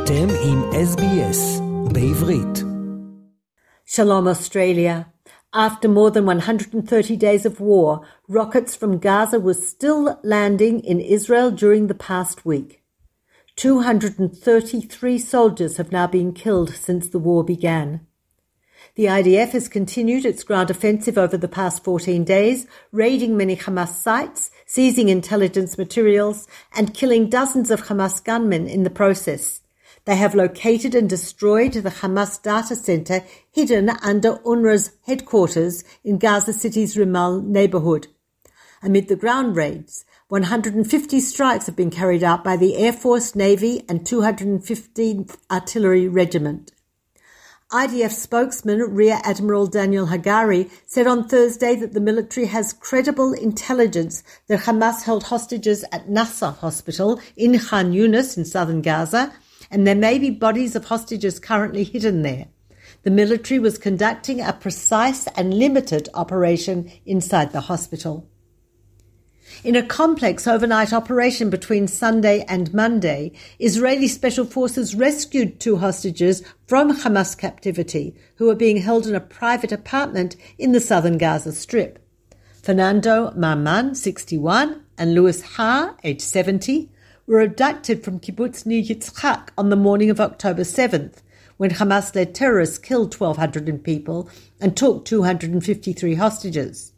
אתם 0.00 0.28
עם 0.44 0.62
SBS 0.72 1.62
בעברית. 1.92 2.64
Shalom 3.86 4.26
Australia. 4.26 5.04
After 5.54 5.88
more 5.88 6.10
than 6.10 6.26
130 6.26 7.16
days 7.16 7.46
of 7.46 7.60
war, 7.60 8.00
rockets 8.28 8.74
from 8.74 8.98
Gaza 8.98 9.38
were 9.40 9.54
still 9.54 10.18
landing 10.22 10.80
in 10.80 11.00
Israel 11.00 11.50
during 11.50 11.86
the 11.86 12.00
past 12.08 12.44
week. 12.44 12.82
233 13.56 15.18
soldiers 15.18 15.76
have 15.78 15.92
now 15.92 16.06
been 16.06 16.32
killed 16.32 16.70
since 16.74 17.08
the 17.08 17.18
war 17.18 17.44
began. 17.44 18.06
The 18.96 19.04
IDF 19.18 19.50
has 19.50 19.68
continued 19.68 20.24
its 20.24 20.42
ground 20.42 20.70
offensive 20.70 21.18
over 21.18 21.36
the 21.36 21.54
past 21.58 21.84
14 21.84 22.24
days, 22.24 22.66
raiding 22.92 23.36
many 23.36 23.56
Hamas 23.56 23.88
sites, 23.88 24.50
seizing 24.64 25.10
intelligence 25.10 25.76
materials, 25.76 26.46
and 26.74 26.94
killing 26.94 27.28
dozens 27.28 27.70
of 27.70 27.88
Hamas 27.88 28.24
gunmen 28.24 28.66
in 28.66 28.84
the 28.84 28.96
process. 29.02 29.59
They 30.05 30.15
have 30.15 30.33
located 30.33 30.95
and 30.95 31.07
destroyed 31.07 31.73
the 31.73 31.89
Hamas 31.89 32.41
data 32.41 32.75
center 32.75 33.23
hidden 33.51 33.89
under 33.89 34.37
UNRWA's 34.37 34.91
headquarters 35.05 35.83
in 36.03 36.17
Gaza 36.17 36.53
City's 36.53 36.95
Rimal 36.95 37.43
neighborhood. 37.43 38.07
Amid 38.81 39.09
the 39.09 39.15
ground 39.15 39.55
raids, 39.55 40.05
150 40.29 41.19
strikes 41.19 41.67
have 41.67 41.75
been 41.75 41.91
carried 41.91 42.23
out 42.23 42.43
by 42.43 42.57
the 42.57 42.77
Air 42.77 42.93
Force, 42.93 43.35
Navy, 43.35 43.83
and 43.87 44.01
215th 44.01 45.37
Artillery 45.51 46.07
Regiment. 46.07 46.71
IDF 47.71 48.11
spokesman 48.11 48.79
Rear 48.79 49.21
Admiral 49.23 49.67
Daniel 49.67 50.07
Hagari 50.07 50.69
said 50.87 51.05
on 51.05 51.27
Thursday 51.27 51.75
that 51.75 51.93
the 51.93 52.01
military 52.01 52.47
has 52.47 52.73
credible 52.73 53.33
intelligence 53.33 54.23
that 54.47 54.61
Hamas 54.61 55.03
held 55.03 55.25
hostages 55.25 55.85
at 55.91 56.09
Nasser 56.09 56.49
Hospital 56.49 57.21
in 57.37 57.57
Khan 57.59 57.93
Yunis 57.93 58.35
in 58.35 58.45
southern 58.45 58.81
Gaza, 58.81 59.31
and 59.71 59.87
there 59.87 59.95
may 59.95 60.19
be 60.19 60.29
bodies 60.29 60.75
of 60.75 60.85
hostages 60.85 61.39
currently 61.39 61.83
hidden 61.83 62.21
there. 62.21 62.47
The 63.03 63.09
military 63.09 63.59
was 63.59 63.77
conducting 63.77 64.41
a 64.41 64.53
precise 64.53 65.25
and 65.35 65.53
limited 65.53 66.09
operation 66.13 66.91
inside 67.05 67.51
the 67.51 67.61
hospital. 67.61 68.27
In 69.63 69.75
a 69.75 69.83
complex 69.83 70.47
overnight 70.47 70.93
operation 70.93 71.49
between 71.49 71.87
Sunday 71.87 72.43
and 72.47 72.73
Monday, 72.73 73.31
Israeli 73.59 74.07
special 74.07 74.45
forces 74.45 74.95
rescued 74.95 75.59
two 75.59 75.77
hostages 75.77 76.43
from 76.67 76.95
Hamas 76.95 77.37
captivity 77.37 78.15
who 78.35 78.45
were 78.45 78.55
being 78.55 78.77
held 78.77 79.07
in 79.07 79.15
a 79.15 79.19
private 79.19 79.71
apartment 79.71 80.35
in 80.57 80.71
the 80.71 80.79
southern 80.79 81.17
Gaza 81.17 81.51
Strip. 81.53 81.99
Fernando 82.61 83.31
Marman, 83.31 83.95
61, 83.95 84.83
and 84.97 85.15
Louis 85.15 85.41
Har, 85.41 85.97
age 86.03 86.21
70, 86.21 86.90
were 87.27 87.41
abducted 87.41 88.03
from 88.03 88.19
kibbutz 88.19 88.65
Nir 88.65 88.81
Yitzhak 88.81 89.49
on 89.57 89.69
the 89.69 89.75
morning 89.75 90.09
of 90.09 90.19
October 90.19 90.63
7th, 90.63 91.21
when 91.57 91.71
Hamas-led 91.71 92.33
terrorists 92.33 92.77
killed 92.77 93.13
1,200 93.13 93.83
people 93.83 94.29
and 94.59 94.75
took 94.75 95.05
253 95.05 96.15
hostages. 96.15 96.91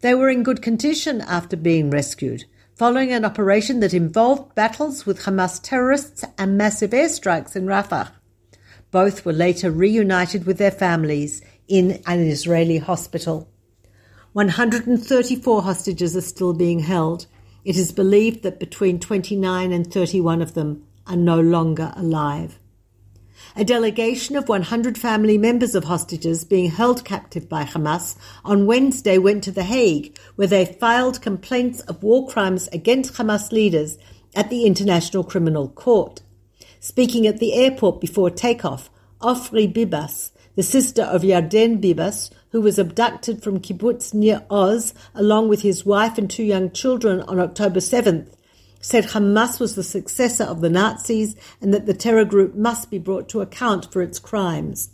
They 0.00 0.14
were 0.14 0.28
in 0.28 0.42
good 0.42 0.62
condition 0.62 1.22
after 1.22 1.56
being 1.56 1.90
rescued, 1.90 2.44
following 2.74 3.12
an 3.12 3.24
operation 3.24 3.80
that 3.80 3.94
involved 3.94 4.54
battles 4.54 5.06
with 5.06 5.22
Hamas 5.22 5.60
terrorists 5.62 6.24
and 6.36 6.56
massive 6.56 6.90
airstrikes 6.90 7.56
in 7.56 7.64
Rafah. 7.64 8.10
Both 8.90 9.24
were 9.24 9.32
later 9.32 9.70
reunited 9.70 10.46
with 10.46 10.58
their 10.58 10.70
families 10.70 11.42
in 11.66 12.02
an 12.06 12.20
Israeli 12.20 12.78
hospital. 12.78 13.48
134 14.34 15.62
hostages 15.62 16.16
are 16.16 16.20
still 16.20 16.52
being 16.52 16.80
held. 16.80 17.26
It 17.64 17.76
is 17.76 17.92
believed 17.92 18.42
that 18.42 18.60
between 18.60 19.00
29 19.00 19.72
and 19.72 19.92
31 19.92 20.42
of 20.42 20.54
them 20.54 20.84
are 21.06 21.16
no 21.16 21.40
longer 21.40 21.92
alive. 21.96 22.58
A 23.56 23.64
delegation 23.64 24.36
of 24.36 24.48
100 24.48 24.98
family 24.98 25.38
members 25.38 25.74
of 25.74 25.84
hostages 25.84 26.44
being 26.44 26.70
held 26.70 27.04
captive 27.04 27.48
by 27.48 27.64
Hamas 27.64 28.16
on 28.44 28.66
Wednesday 28.66 29.18
went 29.18 29.44
to 29.44 29.52
The 29.52 29.64
Hague, 29.64 30.16
where 30.36 30.46
they 30.46 30.64
filed 30.64 31.22
complaints 31.22 31.80
of 31.82 32.02
war 32.02 32.28
crimes 32.28 32.68
against 32.68 33.14
Hamas 33.14 33.50
leaders 33.50 33.98
at 34.34 34.50
the 34.50 34.64
International 34.64 35.24
Criminal 35.24 35.68
Court. 35.68 36.22
Speaking 36.80 37.26
at 37.26 37.38
the 37.38 37.54
airport 37.54 38.00
before 38.00 38.30
takeoff, 38.30 38.90
Ofri 39.20 39.72
Bibas, 39.72 40.30
the 40.54 40.62
sister 40.62 41.02
of 41.02 41.22
Yarden 41.22 41.82
Bibas, 41.82 42.30
who 42.50 42.60
was 42.60 42.78
abducted 42.78 43.42
from 43.42 43.60
kibbutz 43.60 44.14
Nir 44.14 44.44
Oz 44.50 44.94
along 45.14 45.48
with 45.48 45.62
his 45.62 45.84
wife 45.84 46.18
and 46.18 46.30
two 46.30 46.42
young 46.42 46.70
children 46.70 47.20
on 47.22 47.38
October 47.38 47.80
7th, 47.80 48.34
said 48.80 49.06
Hamas 49.06 49.60
was 49.60 49.74
the 49.74 49.82
successor 49.82 50.44
of 50.44 50.60
the 50.60 50.70
Nazis 50.70 51.36
and 51.60 51.74
that 51.74 51.86
the 51.86 51.94
terror 51.94 52.24
group 52.24 52.54
must 52.54 52.90
be 52.90 52.98
brought 52.98 53.28
to 53.30 53.40
account 53.40 53.92
for 53.92 54.02
its 54.02 54.18
crimes. 54.18 54.90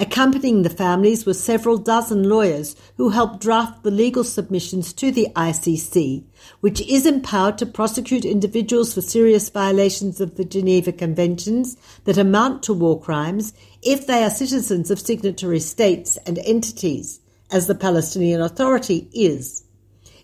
Accompanying 0.00 0.62
the 0.62 0.70
families 0.70 1.26
were 1.26 1.34
several 1.34 1.76
dozen 1.76 2.28
lawyers 2.28 2.76
who 2.98 3.08
helped 3.08 3.40
draft 3.40 3.82
the 3.82 3.90
legal 3.90 4.22
submissions 4.22 4.92
to 4.92 5.10
the 5.10 5.26
ICC, 5.34 6.22
which 6.60 6.80
is 6.82 7.04
empowered 7.04 7.58
to 7.58 7.66
prosecute 7.66 8.24
individuals 8.24 8.94
for 8.94 9.00
serious 9.00 9.48
violations 9.48 10.20
of 10.20 10.36
the 10.36 10.44
Geneva 10.44 10.92
Conventions 10.92 11.76
that 12.04 12.16
amount 12.16 12.62
to 12.62 12.72
war 12.72 13.00
crimes 13.00 13.52
if 13.82 14.06
they 14.06 14.22
are 14.22 14.30
citizens 14.30 14.88
of 14.92 15.00
signatory 15.00 15.58
states 15.58 16.16
and 16.24 16.38
entities, 16.38 17.18
as 17.50 17.66
the 17.66 17.74
Palestinian 17.74 18.40
Authority 18.40 19.10
is. 19.12 19.64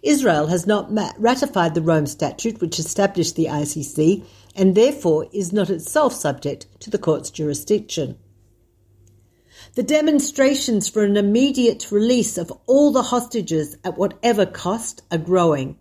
Israel 0.04 0.46
has 0.46 0.68
not 0.68 0.88
ratified 1.18 1.74
the 1.74 1.82
Rome 1.82 2.06
Statute, 2.06 2.60
which 2.60 2.78
established 2.78 3.34
the 3.34 3.46
ICC, 3.46 4.24
and 4.54 4.76
therefore 4.76 5.26
is 5.32 5.52
not 5.52 5.68
itself 5.68 6.12
subject 6.12 6.66
to 6.78 6.90
the 6.90 6.98
court's 6.98 7.30
jurisdiction. 7.30 8.16
The 9.74 9.82
demonstrations 9.82 10.88
for 10.88 11.04
an 11.04 11.16
immediate 11.16 11.90
release 11.90 12.38
of 12.38 12.52
all 12.66 12.92
the 12.92 13.02
hostages 13.02 13.76
at 13.84 13.96
whatever 13.96 14.46
cost 14.46 15.02
are 15.10 15.18
growing. 15.18 15.76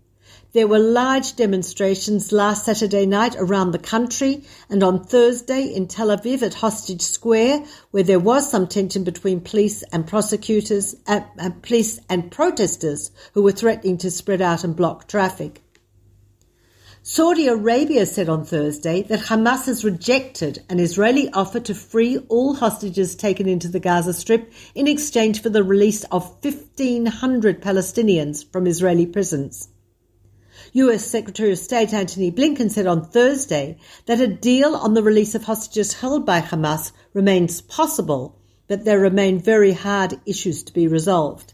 There 0.54 0.68
were 0.68 0.78
large 0.78 1.36
demonstrations 1.36 2.32
last 2.32 2.66
Saturday 2.66 3.08
night 3.08 3.36
around 3.36 3.72
the 3.72 3.80
country 3.80 4.44
and 4.70 4.84
on 4.84 5.04
Thursday 5.04 5.64
in 5.64 5.88
Tel 5.88 6.10
Aviv 6.10 6.44
at 6.44 6.54
Hostage 6.54 7.02
Square, 7.02 7.66
where 7.90 8.04
there 8.04 8.20
was 8.20 8.52
some 8.52 8.68
tension 8.68 9.04
between 9.04 9.42
police 9.42 9.84
and 9.92 10.06
prosecutors, 10.06 10.96
uh, 11.08 11.22
uh, 11.40 11.50
police 11.64 12.00
and 12.08 12.30
protesters 12.30 13.10
who 13.34 13.42
were 13.42 13.52
threatening 13.52 13.98
to 13.98 14.12
spread 14.12 14.42
out 14.42 14.64
and 14.64 14.76
block 14.76 15.08
traffic. 15.08 15.64
Saudi 17.06 17.48
Arabia 17.48 18.06
said 18.06 18.30
on 18.30 18.46
Thursday 18.46 19.02
that 19.02 19.20
Hamas 19.20 19.66
has 19.66 19.84
rejected 19.84 20.64
an 20.70 20.80
Israeli 20.80 21.30
offer 21.34 21.60
to 21.60 21.76
free 21.76 22.18
all 22.30 22.54
hostages 22.54 23.14
taken 23.14 23.46
into 23.46 23.68
the 23.68 23.82
Gaza 23.82 24.14
Strip 24.14 24.50
in 24.74 24.88
exchange 24.88 25.42
for 25.42 25.50
the 25.50 25.66
release 25.66 26.06
of 26.06 26.24
1,500 26.42 27.62
Palestinians 27.62 28.50
from 28.50 28.68
Israeli 28.68 29.06
prisons. 29.06 29.68
US 30.72 31.06
Secretary 31.06 31.52
of 31.52 31.60
State 31.60 31.94
Antony 31.94 32.32
Blinken 32.32 32.72
said 32.72 32.88
on 32.88 33.04
Thursday 33.04 33.78
that 34.06 34.22
a 34.22 34.28
deal 34.28 34.74
on 34.74 34.94
the 34.94 35.04
release 35.04 35.36
of 35.36 35.44
hostages 35.44 35.96
held 35.96 36.26
by 36.26 36.40
Hamas 36.40 36.94
remains 37.14 37.60
possible, 37.60 38.40
but 38.70 38.86
there 38.86 39.00
remain 39.02 39.42
very 39.42 39.74
hard 39.74 40.22
issues 40.26 40.64
to 40.64 40.72
be 40.72 40.88
resolved. 40.88 41.53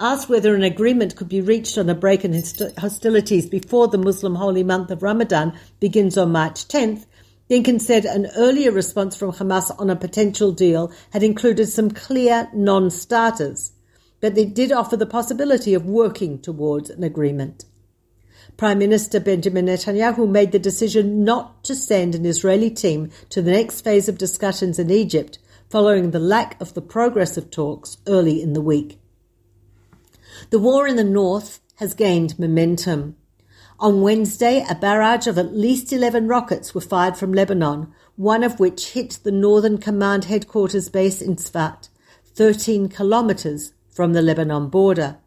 Asked 0.00 0.28
whether 0.28 0.54
an 0.54 0.62
agreement 0.62 1.16
could 1.16 1.28
be 1.28 1.40
reached 1.40 1.76
on 1.76 1.90
a 1.90 1.94
break 1.94 2.24
in 2.24 2.32
hostilities 2.78 3.46
before 3.46 3.88
the 3.88 3.98
Muslim 3.98 4.36
holy 4.36 4.62
month 4.62 4.92
of 4.92 5.02
Ramadan 5.02 5.52
begins 5.80 6.16
on 6.16 6.30
March 6.30 6.68
10th, 6.68 7.04
Blinken 7.50 7.80
said 7.80 8.04
an 8.04 8.28
earlier 8.36 8.70
response 8.70 9.16
from 9.16 9.32
Hamas 9.32 9.74
on 9.76 9.90
a 9.90 9.96
potential 9.96 10.52
deal 10.52 10.92
had 11.10 11.24
included 11.24 11.68
some 11.68 11.90
clear 11.90 12.48
non-starters, 12.54 13.72
but 14.20 14.36
they 14.36 14.44
did 14.44 14.70
offer 14.70 14.96
the 14.96 15.04
possibility 15.04 15.74
of 15.74 15.84
working 15.84 16.38
towards 16.38 16.90
an 16.90 17.02
agreement. 17.02 17.64
Prime 18.56 18.78
Minister 18.78 19.18
Benjamin 19.18 19.66
Netanyahu 19.66 20.28
made 20.28 20.52
the 20.52 20.60
decision 20.60 21.24
not 21.24 21.64
to 21.64 21.74
send 21.74 22.14
an 22.14 22.24
Israeli 22.24 22.70
team 22.70 23.10
to 23.30 23.42
the 23.42 23.50
next 23.50 23.80
phase 23.80 24.08
of 24.08 24.16
discussions 24.16 24.78
in 24.78 24.92
Egypt 24.92 25.40
following 25.68 26.12
the 26.12 26.20
lack 26.20 26.60
of 26.60 26.74
the 26.74 26.82
progress 26.82 27.36
of 27.36 27.50
talks 27.50 27.96
early 28.06 28.40
in 28.40 28.52
the 28.52 28.60
week. 28.60 29.00
The 30.50 30.58
war 30.58 30.86
in 30.86 30.96
the 30.96 31.04
north 31.04 31.60
has 31.76 31.94
gained 31.94 32.38
momentum. 32.38 33.16
On 33.80 34.02
Wednesday, 34.02 34.64
a 34.68 34.74
barrage 34.74 35.28
of 35.28 35.38
at 35.38 35.54
least 35.54 35.92
11 35.92 36.26
rockets 36.26 36.74
were 36.74 36.80
fired 36.80 37.16
from 37.16 37.32
Lebanon, 37.32 37.92
one 38.16 38.42
of 38.42 38.58
which 38.58 38.90
hit 38.90 39.20
the 39.22 39.30
Northern 39.30 39.78
Command 39.78 40.24
headquarters 40.24 40.88
base 40.88 41.22
in 41.22 41.36
Sfat, 41.36 41.88
13 42.34 42.88
kilometers 42.88 43.74
from 43.88 44.14
the 44.14 44.22
Lebanon 44.22 44.68
border. 44.68 45.18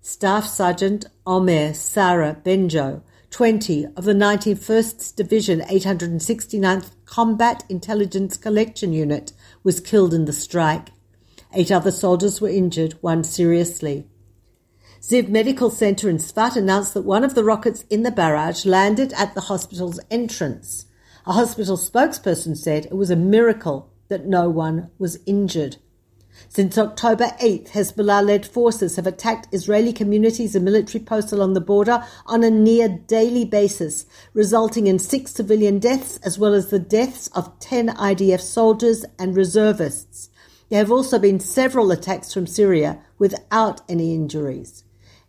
Staff 0.00 0.46
Sergeant 0.46 1.06
Omer 1.26 1.74
Sarah 1.74 2.36
Benjo, 2.42 3.02
20 3.30 3.86
of 3.96 4.04
the 4.04 4.14
91st 4.14 5.16
Division 5.16 5.60
869th 5.60 6.92
Combat 7.04 7.64
Intelligence 7.68 8.38
Collection 8.38 8.92
Unit, 8.94 9.32
was 9.62 9.80
killed 9.80 10.14
in 10.14 10.24
the 10.24 10.32
strike. 10.32 10.90
Eight 11.52 11.70
other 11.70 11.90
soldiers 11.90 12.40
were 12.40 12.48
injured, 12.48 12.94
one 13.02 13.24
seriously. 13.24 14.06
Ziv 15.06 15.28
Medical 15.28 15.68
Center 15.68 16.08
in 16.08 16.16
Sfat 16.16 16.56
announced 16.56 16.94
that 16.94 17.02
one 17.02 17.24
of 17.24 17.34
the 17.34 17.44
rockets 17.44 17.84
in 17.90 18.04
the 18.04 18.10
barrage 18.10 18.64
landed 18.64 19.12
at 19.12 19.34
the 19.34 19.42
hospital's 19.42 20.00
entrance. 20.10 20.86
A 21.26 21.34
hospital 21.34 21.76
spokesperson 21.76 22.56
said 22.56 22.86
it 22.86 22.96
was 22.96 23.10
a 23.10 23.14
miracle 23.14 23.92
that 24.08 24.24
no 24.24 24.48
one 24.48 24.90
was 24.98 25.18
injured. 25.26 25.76
Since 26.48 26.78
October 26.78 27.36
8th, 27.38 27.72
Hezbollah 27.72 28.24
led 28.24 28.46
forces 28.46 28.96
have 28.96 29.06
attacked 29.06 29.52
Israeli 29.52 29.92
communities 29.92 30.56
and 30.56 30.64
military 30.64 31.04
posts 31.04 31.32
along 31.32 31.52
the 31.52 31.60
border 31.60 32.02
on 32.24 32.42
a 32.42 32.48
near 32.48 32.88
daily 32.88 33.44
basis, 33.44 34.06
resulting 34.32 34.86
in 34.86 34.98
six 34.98 35.32
civilian 35.32 35.80
deaths 35.80 36.18
as 36.22 36.38
well 36.38 36.54
as 36.54 36.68
the 36.68 36.78
deaths 36.78 37.26
of 37.34 37.58
10 37.58 37.88
IDF 37.88 38.40
soldiers 38.40 39.04
and 39.18 39.36
reservists. 39.36 40.30
There 40.70 40.78
have 40.78 40.90
also 40.90 41.18
been 41.18 41.40
several 41.40 41.90
attacks 41.90 42.32
from 42.32 42.46
Syria 42.46 43.02
without 43.18 43.82
any 43.86 44.14
injuries. 44.14 44.83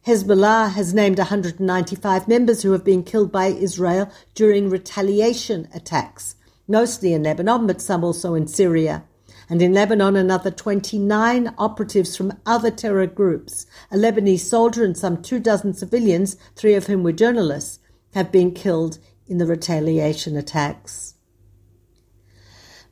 Hezbollah 0.06 0.72
has 0.74 0.94
named 0.94 1.18
195 1.18 2.28
members 2.28 2.62
who 2.62 2.72
have 2.74 2.84
been 2.84 3.04
killed 3.04 3.32
by 3.32 3.48
Israel 3.48 4.12
during 4.36 4.70
retaliation 4.70 5.68
attacks, 5.74 6.36
mostly 6.68 7.14
in 7.14 7.24
Lebanon, 7.24 7.66
but 7.66 7.82
some 7.82 8.04
also 8.04 8.36
in 8.36 8.48
Syria 8.48 9.04
and 9.50 9.62
in 9.62 9.74
Lebanon, 9.74 10.16
another 10.16 10.52
29 10.52 11.54
operatives 11.58 12.16
from 12.18 12.34
other 12.46 12.72
terror 12.72 13.08
groups, 13.08 13.66
a 13.92 13.98
Lebanese 13.98 14.40
soldier 14.40 14.84
and 14.84 14.98
some 14.98 15.22
two 15.22 15.40
dozen 15.40 15.74
civilians, 15.74 16.38
three 16.56 16.74
of 16.74 16.88
whom 16.88 17.04
were 17.04 17.12
journalists, 17.12 17.80
have 18.14 18.32
been 18.32 18.52
killed 18.52 18.98
in 19.28 19.38
the 19.38 19.46
retaliation 19.46 20.36
attacks. 20.36 21.15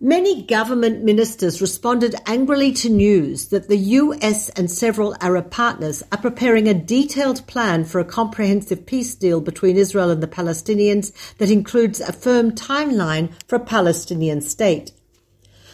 Many 0.05 0.43
government 0.43 1.01
ministers 1.01 1.61
responded 1.61 2.13
angrily 2.25 2.73
to 2.73 2.89
news 2.89 3.45
that 3.47 3.69
the 3.69 3.77
US 3.77 4.49
and 4.49 4.69
several 4.69 5.15
Arab 5.21 5.49
partners 5.49 6.03
are 6.11 6.17
preparing 6.17 6.67
a 6.67 6.73
detailed 6.73 7.47
plan 7.47 7.85
for 7.85 8.01
a 8.01 8.03
comprehensive 8.19 8.85
peace 8.85 9.15
deal 9.15 9.39
between 9.39 9.77
Israel 9.77 10.09
and 10.09 10.21
the 10.21 10.27
Palestinians 10.27 11.13
that 11.37 11.49
includes 11.49 12.01
a 12.01 12.11
firm 12.11 12.51
timeline 12.51 13.31
for 13.47 13.55
a 13.55 13.63
Palestinian 13.63 14.41
state. 14.41 14.91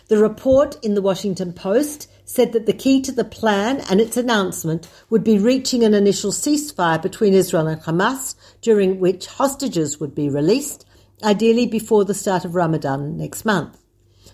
The 0.10 0.20
report 0.20 0.78
in 0.86 0.94
the 0.94 1.02
Washington 1.02 1.52
Post 1.52 2.08
said 2.24 2.54
that 2.54 2.68
the 2.68 2.74
key 2.74 3.02
to 3.02 3.12
the 3.12 3.26
plan 3.26 3.82
and 3.90 4.00
its 4.00 4.16
announcement 4.16 4.88
would 5.10 5.24
be 5.24 5.40
reaching 5.40 5.84
an 5.84 5.96
initial 5.96 6.32
ceasefire 6.32 7.02
between 7.02 7.34
Israel 7.34 7.66
and 7.66 7.82
Hamas, 7.82 8.36
during 8.62 9.00
which 9.00 9.26
hostages 9.26 10.00
would 10.00 10.14
be 10.14 10.30
released, 10.30 10.86
ideally 11.24 11.66
before 11.66 12.06
the 12.06 12.14
start 12.14 12.46
of 12.46 12.54
Ramadan 12.54 13.18
next 13.18 13.44
month. 13.44 13.76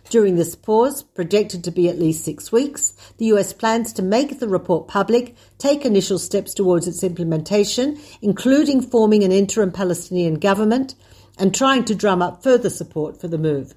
During 0.10 0.36
this 0.36 0.56
pause, 0.56 1.02
projected 1.02 1.64
to 1.64 1.72
be 1.72 1.90
at 1.90 1.98
least 1.98 2.24
six 2.24 2.52
weeks, 2.52 2.94
the 3.18 3.26
US 3.26 3.54
plans 3.54 3.92
to 3.94 4.04
make 4.04 4.40
the 4.40 4.48
report 4.48 4.88
public, 4.88 5.36
take 5.58 5.84
initial 5.84 6.20
steps 6.20 6.54
towards 6.54 6.88
its 6.88 7.04
implementation, 7.04 7.98
including 8.22 8.82
forming 8.82 9.24
an 9.24 9.32
interim 9.32 9.72
Palestinian 9.72 10.36
government, 10.36 10.94
and 11.40 11.54
trying 11.54 11.86
to 11.86 11.96
drum 11.96 12.22
up 12.22 12.44
further 12.44 12.70
support 12.70 13.20
for 13.20 13.28
the 13.28 13.40
move. 13.40 13.74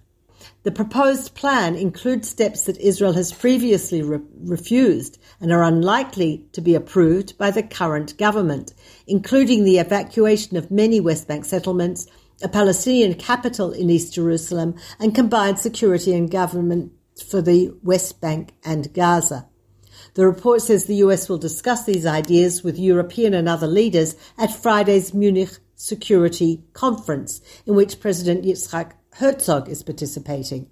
The 0.64 0.70
proposed 0.70 1.34
plan 1.34 1.76
includes 1.76 2.28
steps 2.28 2.64
that 2.64 2.76
Israel 2.76 3.14
has 3.14 3.32
previously 3.32 4.02
re- 4.02 4.20
refused 4.44 5.18
and 5.40 5.50
are 5.50 5.64
unlikely 5.64 6.44
to 6.52 6.60
be 6.60 6.74
approved 6.74 7.38
by 7.38 7.50
the 7.50 7.62
current 7.62 8.18
government, 8.18 8.74
including 9.06 9.64
the 9.64 9.78
evacuation 9.78 10.56
of 10.56 10.70
many 10.70 11.00
West 11.00 11.26
Bank 11.26 11.44
settlements, 11.44 12.06
a 12.42 12.48
Palestinian 12.48 13.14
capital 13.14 13.72
in 13.72 13.90
East 13.90 14.14
Jerusalem, 14.14 14.74
and 14.98 15.14
combined 15.14 15.58
security 15.58 16.14
and 16.14 16.30
government 16.30 16.92
for 17.28 17.42
the 17.42 17.72
West 17.82 18.20
Bank 18.20 18.52
and 18.64 18.92
Gaza. 18.94 19.48
The 20.14 20.26
report 20.26 20.62
says 20.62 20.84
the 20.84 20.96
US 20.96 21.28
will 21.28 21.38
discuss 21.38 21.84
these 21.84 22.06
ideas 22.06 22.62
with 22.62 22.78
European 22.78 23.34
and 23.34 23.48
other 23.48 23.66
leaders 23.66 24.14
at 24.36 24.54
Friday's 24.54 25.12
Munich 25.12 25.58
Security 25.74 26.62
Conference, 26.72 27.40
in 27.66 27.74
which 27.74 28.00
President 28.00 28.44
Yitzhak 28.44 28.92
Herzog 29.14 29.68
is 29.68 29.82
participating. 29.82 30.70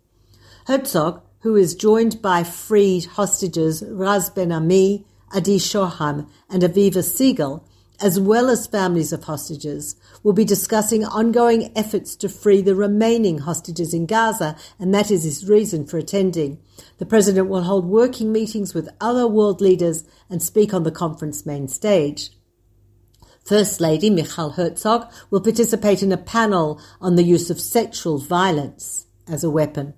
Herzog, 0.66 1.22
who 1.40 1.54
is 1.54 1.74
joined 1.74 2.22
by 2.22 2.42
freed 2.42 3.04
hostages 3.04 3.84
Raz 3.88 4.30
Ben 4.30 4.50
Ami, 4.50 5.04
Adi 5.32 5.58
Shoham, 5.58 6.28
and 6.50 6.62
Aviva 6.62 7.04
Siegel, 7.04 7.64
as 8.00 8.20
well 8.20 8.50
as 8.50 8.66
families 8.66 9.12
of 9.12 9.24
hostages, 9.24 9.96
will 10.22 10.32
be 10.32 10.44
discussing 10.44 11.04
ongoing 11.04 11.72
efforts 11.76 12.16
to 12.16 12.28
free 12.28 12.60
the 12.60 12.74
remaining 12.74 13.38
hostages 13.38 13.94
in 13.94 14.06
Gaza, 14.06 14.56
and 14.78 14.94
that 14.94 15.10
is 15.10 15.24
his 15.24 15.48
reason 15.48 15.86
for 15.86 15.98
attending. 15.98 16.58
The 16.98 17.06
president 17.06 17.48
will 17.48 17.62
hold 17.62 17.86
working 17.86 18.32
meetings 18.32 18.74
with 18.74 18.88
other 19.00 19.26
world 19.26 19.60
leaders 19.60 20.04
and 20.28 20.42
speak 20.42 20.74
on 20.74 20.82
the 20.82 20.90
conference 20.90 21.46
main 21.46 21.68
stage. 21.68 22.30
First 23.44 23.80
Lady 23.80 24.10
Michal 24.10 24.50
Herzog 24.50 25.10
will 25.30 25.40
participate 25.40 26.02
in 26.02 26.10
a 26.10 26.16
panel 26.16 26.80
on 27.00 27.14
the 27.14 27.22
use 27.22 27.48
of 27.48 27.60
sexual 27.60 28.18
violence 28.18 29.06
as 29.28 29.44
a 29.44 29.50
weapon. 29.50 29.94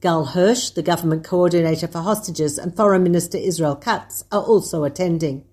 Gal 0.00 0.26
Hirsch, 0.26 0.70
the 0.70 0.82
government 0.82 1.24
coordinator 1.24 1.86
for 1.86 2.00
hostages, 2.00 2.58
and 2.58 2.74
Foreign 2.74 3.02
Minister 3.02 3.36
Israel 3.36 3.76
Katz 3.76 4.24
are 4.32 4.42
also 4.42 4.84
attending. 4.84 5.44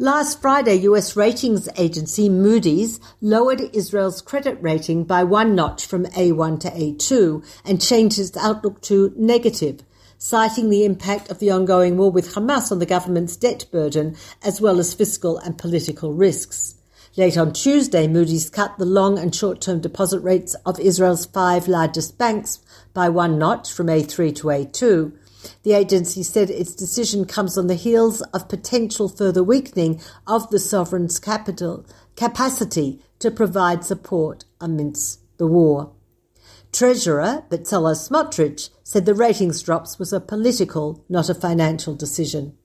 Last 0.00 0.42
Friday, 0.42 0.74
US 0.88 1.14
ratings 1.14 1.68
agency 1.76 2.28
Moody's 2.28 2.98
lowered 3.20 3.60
Israel's 3.72 4.20
credit 4.20 4.58
rating 4.60 5.04
by 5.04 5.22
one 5.22 5.54
notch 5.54 5.86
from 5.86 6.06
A1 6.06 6.58
to 6.60 6.70
A2 6.70 7.44
and 7.64 7.80
changed 7.80 8.18
its 8.18 8.36
outlook 8.36 8.80
to 8.82 9.12
negative 9.16 9.84
citing 10.18 10.70
the 10.70 10.84
impact 10.84 11.30
of 11.30 11.38
the 11.38 11.50
ongoing 11.50 11.96
war 11.96 12.10
with 12.10 12.34
Hamas 12.34 12.72
on 12.72 12.78
the 12.78 12.86
government's 12.86 13.36
debt 13.36 13.66
burden, 13.70 14.16
as 14.42 14.60
well 14.60 14.80
as 14.80 14.94
fiscal 14.94 15.36
and 15.38 15.58
political 15.58 16.14
risks. 16.14 16.76
Late 17.16 17.36
on 17.36 17.52
Tuesday, 17.52 18.08
Moody's 18.08 18.48
cut 18.48 18.78
the 18.78 18.86
long 18.86 19.18
and 19.18 19.34
short 19.34 19.60
term 19.60 19.80
deposit 19.80 20.20
rates 20.20 20.56
of 20.66 20.80
Israel's 20.80 21.26
five 21.26 21.68
largest 21.68 22.16
banks 22.16 22.58
by 22.94 23.08
one 23.08 23.38
notch 23.38 23.70
from 23.70 23.86
A3 23.88 24.34
to 24.36 24.46
A2. 24.46 25.12
The 25.62 25.72
agency 25.72 26.22
said 26.22 26.50
its 26.50 26.74
decision 26.74 27.24
comes 27.24 27.58
on 27.58 27.66
the 27.66 27.74
heels 27.74 28.20
of 28.32 28.48
potential 28.48 29.08
further 29.08 29.42
weakening 29.42 30.00
of 30.26 30.50
the 30.50 30.58
sovereign's 30.58 31.18
capital 31.18 31.86
capacity 32.16 33.02
to 33.18 33.30
provide 33.30 33.84
support 33.84 34.44
amidst 34.60 35.20
the 35.38 35.46
war. 35.46 35.92
Treasurer 36.72 37.44
Bezalel 37.50 37.94
Smotrich 37.94 38.70
said 38.82 39.06
the 39.06 39.14
ratings 39.14 39.62
drops 39.62 39.98
was 39.98 40.12
a 40.12 40.20
political, 40.20 41.04
not 41.08 41.28
a 41.28 41.34
financial 41.34 41.94
decision. 41.94 42.56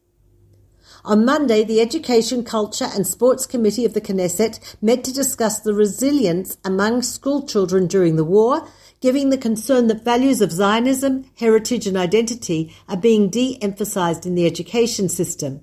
On 1.05 1.23
Monday, 1.23 1.63
the 1.63 1.79
Education, 1.79 2.43
Culture 2.43 2.89
and 2.93 3.07
Sports 3.07 3.45
Committee 3.45 3.85
of 3.85 3.93
the 3.93 4.01
Knesset 4.01 4.75
met 4.81 5.03
to 5.05 5.13
discuss 5.13 5.59
the 5.59 5.73
resilience 5.73 6.57
among 6.65 7.03
school 7.03 7.47
children 7.47 7.87
during 7.87 8.17
the 8.17 8.25
war, 8.25 8.67
giving 9.01 9.29
the 9.29 9.37
concern 9.37 9.87
that 9.87 10.03
values 10.03 10.41
of 10.41 10.51
Zionism, 10.51 11.25
heritage 11.37 11.87
and 11.87 11.97
identity 11.97 12.73
are 12.87 12.97
being 12.97 13.29
de-emphasized 13.29 14.25
in 14.25 14.35
the 14.35 14.45
education 14.45 15.09
system. 15.09 15.61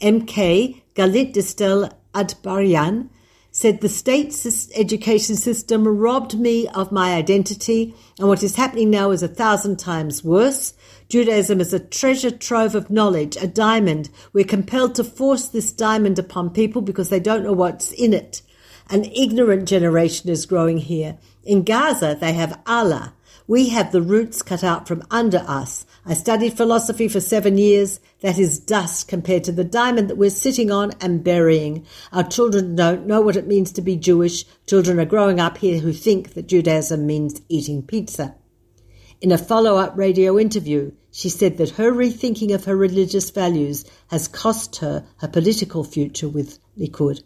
MK 0.00 0.82
Galit 0.94 1.32
Distel 1.32 1.92
Atbaryan 2.12 3.08
said 3.50 3.80
the 3.80 3.88
state 3.88 4.34
education 4.74 5.36
system 5.36 5.86
robbed 5.86 6.36
me 6.36 6.66
of 6.68 6.90
my 6.90 7.14
identity, 7.14 7.94
and 8.18 8.26
what 8.26 8.42
is 8.42 8.56
happening 8.56 8.90
now 8.90 9.12
is 9.12 9.22
a 9.22 9.28
thousand 9.28 9.78
times 9.78 10.24
worse. 10.24 10.74
Judaism 11.08 11.60
is 11.60 11.72
a 11.72 11.78
treasure 11.78 12.32
trove 12.32 12.74
of 12.74 12.90
knowledge, 12.90 13.36
a 13.36 13.46
diamond. 13.46 14.10
We're 14.32 14.44
compelled 14.44 14.96
to 14.96 15.04
force 15.04 15.46
this 15.46 15.70
diamond 15.70 16.18
upon 16.18 16.50
people 16.50 16.82
because 16.82 17.10
they 17.10 17.20
don't 17.20 17.44
know 17.44 17.52
what's 17.52 17.92
in 17.92 18.12
it. 18.12 18.42
An 18.90 19.04
ignorant 19.06 19.66
generation 19.66 20.28
is 20.28 20.44
growing 20.44 20.78
here. 20.78 21.16
In 21.42 21.62
Gaza, 21.62 22.16
they 22.20 22.34
have 22.34 22.60
Allah. 22.66 23.14
We 23.46 23.70
have 23.70 23.92
the 23.92 24.02
roots 24.02 24.42
cut 24.42 24.62
out 24.62 24.86
from 24.86 25.02
under 25.10 25.38
us. 25.38 25.84
I 26.06 26.14
studied 26.14 26.56
philosophy 26.56 27.08
for 27.08 27.20
seven 27.20 27.56
years. 27.56 28.00
That 28.20 28.38
is 28.38 28.58
dust 28.58 29.08
compared 29.08 29.44
to 29.44 29.52
the 29.52 29.64
diamond 29.64 30.08
that 30.08 30.16
we're 30.16 30.30
sitting 30.30 30.70
on 30.70 30.92
and 31.00 31.24
burying. 31.24 31.86
Our 32.12 32.24
children 32.24 32.76
don't 32.76 33.06
know 33.06 33.20
what 33.20 33.36
it 33.36 33.46
means 33.46 33.72
to 33.72 33.82
be 33.82 33.96
Jewish. 33.96 34.44
Children 34.66 35.00
are 35.00 35.06
growing 35.06 35.40
up 35.40 35.58
here 35.58 35.80
who 35.80 35.92
think 35.92 36.34
that 36.34 36.48
Judaism 36.48 37.06
means 37.06 37.40
eating 37.48 37.82
pizza. 37.82 38.34
In 39.20 39.32
a 39.32 39.38
follow 39.38 39.76
up 39.76 39.96
radio 39.96 40.38
interview, 40.38 40.92
she 41.10 41.30
said 41.30 41.56
that 41.56 41.70
her 41.70 41.92
rethinking 41.92 42.54
of 42.54 42.64
her 42.64 42.76
religious 42.76 43.30
values 43.30 43.84
has 44.08 44.28
cost 44.28 44.76
her 44.76 45.06
her 45.18 45.28
political 45.28 45.84
future 45.84 46.28
with 46.28 46.58
Likud. 46.78 47.22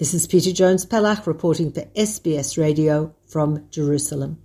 This 0.00 0.14
is 0.14 0.26
Peta 0.26 0.52
Jones 0.60 0.86
Pellach 0.86 1.26
reporting 1.26 1.70
for 1.72 1.84
SBS 1.94 2.56
Radio 2.56 3.12
from 3.32 3.48
Jerusalem. 3.70 4.36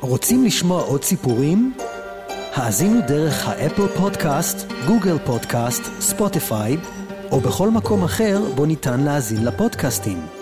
רוצים 0.00 0.44
לשמוע 0.44 0.82
עוד 0.82 1.04
סיפורים? 1.04 1.72
האזינו 2.52 3.00
דרך 3.08 3.48
האפל 3.48 3.86
פודקאסט, 3.86 4.56
גוגל 4.86 5.18
פודקאסט, 5.18 5.82
ספוטיפיי, 6.00 6.76
או 7.32 7.40
בכל 7.40 7.70
מקום 7.70 8.04
אחר 8.04 8.40
בו 8.54 8.66
ניתן 8.66 9.00
להאזין 9.00 9.44
לפודקאסטים. 9.44 10.35